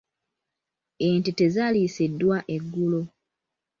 [1.07, 3.01] Ente tezaaliisiddwa eggulo.